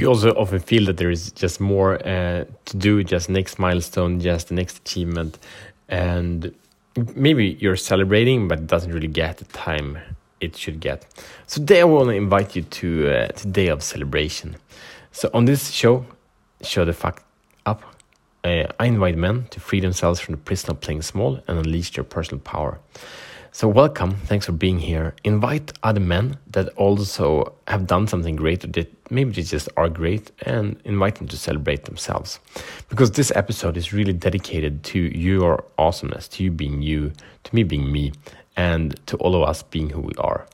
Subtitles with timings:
[0.00, 4.18] You also often feel that there is just more uh, to do, just next milestone,
[4.18, 5.38] just the next achievement,
[5.90, 6.54] and
[7.14, 9.98] maybe you're celebrating, but doesn't really get the time
[10.40, 11.04] it should get.
[11.46, 14.56] So today I want to invite you to uh, day of celebration.
[15.12, 16.06] So on this show,
[16.62, 17.22] show the fuck
[17.66, 17.82] up.
[18.42, 21.92] Uh, I invite men to free themselves from the prison of playing small and unleash
[21.92, 22.80] their personal power.
[23.52, 24.14] So, welcome.
[24.14, 25.12] Thanks for being here.
[25.24, 29.88] Invite other men that also have done something great or that maybe they just are
[29.88, 32.40] great and invite them to celebrate themselves.
[32.88, 37.12] Because this episode is really dedicated to your awesomeness, to you being you,
[37.44, 38.12] to me being me,
[38.56, 40.46] and to all of us being who we are.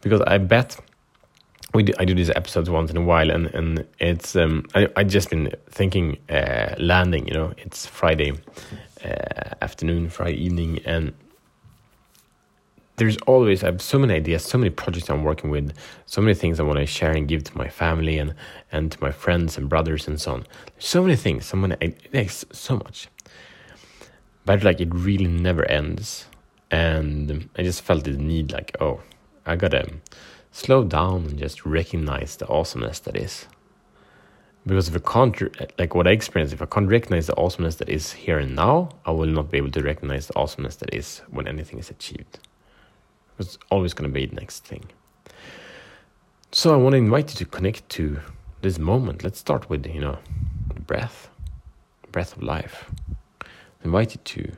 [0.00, 0.78] Because I bet
[1.74, 4.88] we do, I do these episodes once in a while, and and it's um, I
[4.96, 7.28] I just been thinking uh, landing.
[7.28, 8.32] You know, it's Friday
[9.04, 11.12] uh, afternoon, Friday evening, and
[13.00, 15.72] there's always I have so many ideas, so many projects I'm working with,
[16.04, 18.34] so many things I want to share and give to my family and
[18.70, 20.46] and to my friends and brothers and so on.
[20.78, 21.94] So many things, so many
[22.52, 23.08] so much,
[24.44, 26.26] but like it really never ends,
[26.70, 29.00] and I just felt the need like oh
[29.46, 29.94] I gotta
[30.52, 33.46] slow down and just recognize the awesomeness that is.
[34.66, 35.34] Because if I can't,
[35.78, 38.90] like what I experience, if I can't recognize the awesomeness that is here and now,
[39.06, 42.40] I will not be able to recognize the awesomeness that is when anything is achieved.
[43.40, 44.84] It's always going to be the next thing.
[46.52, 48.20] So I want to invite you to connect to
[48.60, 49.24] this moment.
[49.24, 50.18] Let's start with, you know,
[50.74, 51.30] the breath,
[52.12, 52.90] breath of life.
[53.42, 53.46] I
[53.84, 54.52] invite you to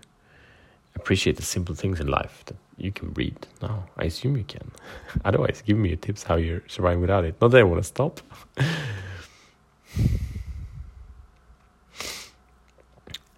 [0.96, 3.84] appreciate the simple things in life that you can breathe now.
[3.96, 4.72] I assume you can.
[5.24, 7.40] Otherwise, give me your tips how you're surviving without it.
[7.40, 8.20] Not that I want to stop.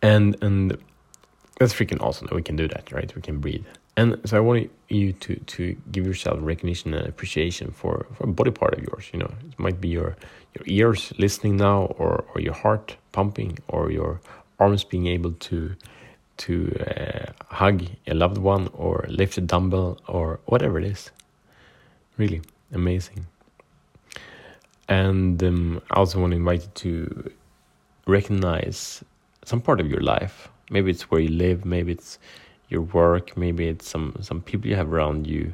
[0.00, 0.78] and and
[1.58, 3.14] that's freaking awesome that we can do that, right?
[3.14, 3.66] We can breathe.
[3.96, 8.26] And so I want you to to give yourself recognition and appreciation for, for a
[8.26, 9.08] body part of yours.
[9.12, 10.16] You know, it might be your
[10.54, 14.20] your ears listening now, or or your heart pumping, or your
[14.58, 15.74] arms being able to
[16.36, 21.12] to uh, hug a loved one, or lift a dumbbell, or whatever it is.
[22.18, 22.42] Really
[22.72, 23.26] amazing.
[24.88, 27.32] And um, I also want to invite you to
[28.06, 29.04] recognize
[29.44, 30.48] some part of your life.
[30.70, 31.64] Maybe it's where you live.
[31.64, 32.18] Maybe it's
[32.74, 35.52] your work, maybe it's some some people you have around you,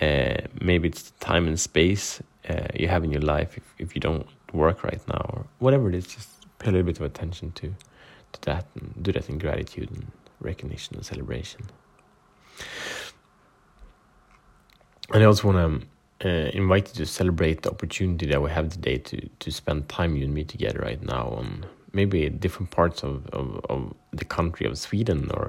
[0.00, 3.94] uh, maybe it's the time and space uh, you have in your life if, if
[3.94, 6.06] you don't work right now or whatever it is.
[6.06, 6.28] Just
[6.58, 7.74] pay a little bit of attention to
[8.32, 10.06] to that and do that in gratitude and
[10.40, 11.62] recognition and celebration.
[15.12, 15.58] And I also want
[16.20, 19.88] to uh, invite you to celebrate the opportunity that we have today to to spend
[19.88, 21.66] time you and me together right now on
[21.98, 23.80] maybe different parts of, of, of
[24.20, 25.44] the country of Sweden or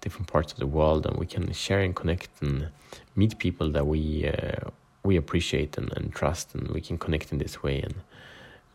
[0.00, 2.68] different parts of the world, and we can share and connect and
[3.16, 4.02] meet people that we
[4.34, 4.70] uh,
[5.08, 7.96] we appreciate and, and trust, and we can connect in this way and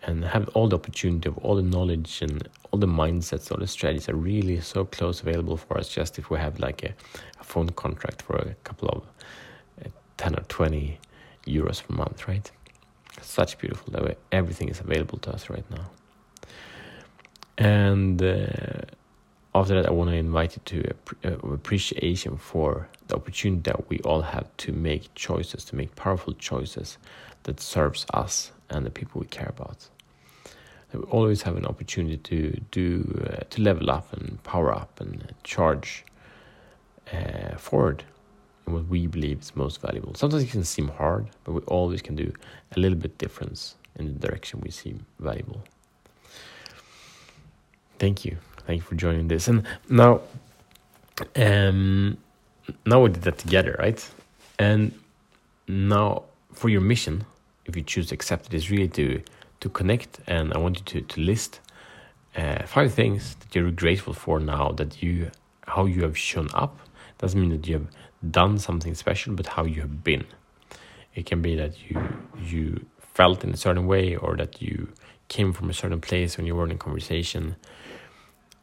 [0.06, 2.36] and have all the opportunity of all the knowledge and
[2.72, 5.88] all the mindsets, all the strategies are really so close available for us.
[5.98, 6.92] Just if we have like a,
[7.40, 9.02] a phone contract for a couple of
[9.80, 11.00] uh, ten or twenty
[11.48, 12.52] euros per month, right?
[13.22, 14.16] Such beautiful that way.
[14.32, 15.86] Everything is available to us right now,
[17.58, 18.22] and.
[18.22, 18.48] Uh,
[19.56, 20.94] after that, I want to invite you to
[21.26, 26.34] uh, appreciation for the opportunity that we all have to make choices, to make powerful
[26.34, 26.98] choices
[27.44, 29.88] that serves us and the people we care about.
[30.92, 35.00] That we always have an opportunity to do uh, to level up and power up
[35.00, 36.04] and charge
[37.12, 38.04] uh, forward
[38.66, 40.16] in what we believe is most valuable.
[40.16, 42.34] Sometimes it can seem hard, but we always can do
[42.76, 45.62] a little bit difference in the direction we seem valuable.
[48.00, 48.38] Thank you.
[48.66, 49.48] Thank you for joining this.
[49.48, 50.22] And now,
[51.36, 52.18] um,
[52.86, 54.10] now we did that together, right?
[54.58, 54.94] And
[55.68, 57.26] now for your mission,
[57.66, 59.22] if you choose to accept it, is really to
[59.62, 60.20] to connect.
[60.28, 61.60] And I want you to to list
[62.36, 65.32] uh, five things that you're grateful for now that you
[65.68, 66.80] how you have shown up.
[67.20, 67.88] Doesn't mean that you have
[68.32, 70.26] done something special, but how you have been.
[71.16, 72.02] It can be that you
[72.42, 74.90] you felt in a certain way, or that you
[75.28, 77.56] came from a certain place when you were in a conversation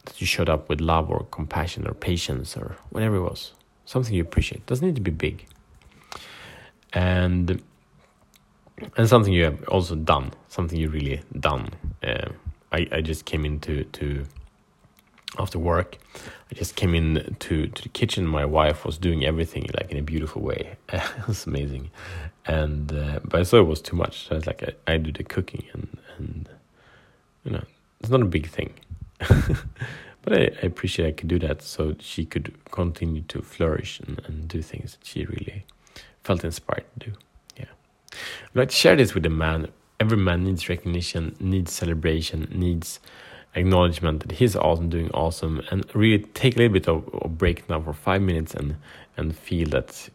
[0.05, 3.53] that you showed up with love or compassion or patience or whatever it was.
[3.85, 4.67] Something you appreciate.
[4.67, 5.47] Doesn't need to be big.
[6.93, 7.63] And
[8.97, 11.71] and something you have also done, something you really done.
[12.03, 12.31] Uh,
[12.73, 14.25] I I just came into to
[15.39, 15.99] after work.
[16.51, 18.27] I just came in to to the kitchen.
[18.27, 20.77] My wife was doing everything like in a beautiful way.
[20.93, 21.91] it was amazing,
[22.47, 24.27] and uh, but I saw it was too much.
[24.27, 26.49] So I was like, I, I do the cooking, and and
[27.45, 27.65] you know,
[28.01, 28.73] it's not a big thing.
[30.23, 34.21] But I, I, appreciate I could do that so she could continue to flourish and,
[34.27, 35.65] and do things that she really
[36.25, 37.17] felt inspired to do.
[37.57, 37.67] Yeah.
[38.13, 39.69] I'd like to share this with a man
[40.01, 42.99] every man needs recognition, needs celebration, needs
[43.55, 47.69] acknowledgement that he's awesome, doing awesome, and really take a little bit of, of break
[47.69, 48.77] now for five minutes and
[49.17, 50.09] and feel that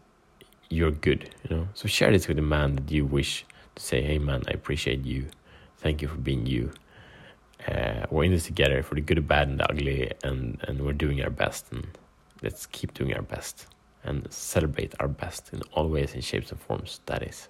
[0.69, 1.29] you're good.
[1.47, 4.41] You know, so share this with a man that you wish to say, "Hey, man,
[4.47, 5.27] I appreciate you.
[5.77, 6.71] Thank you for being you.
[7.67, 10.81] Uh, we're in this together for the good, the bad, and the ugly, and and
[10.81, 11.87] we're doing our best, and
[12.41, 13.67] let's keep doing our best."
[14.07, 17.01] And celebrate our best in all ways and shapes and forms.
[17.07, 17.47] That is.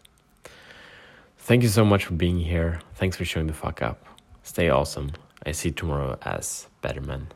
[1.37, 2.79] Thank you so much for being here.
[2.93, 4.05] Thanks for showing the fuck up.
[4.41, 5.11] Stay awesome.
[5.45, 7.27] I see you tomorrow as better men.